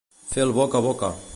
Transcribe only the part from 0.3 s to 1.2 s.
el boca a boca.